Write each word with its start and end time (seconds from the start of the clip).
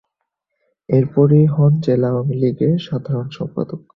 এরপরই 0.89 1.43
হন 1.45 1.71
জেলা 1.85 2.07
আওয়ামী 2.11 2.35
লীগের 2.41 2.75
সাধারণ 2.87 3.27
সম্পাদক। 3.37 3.79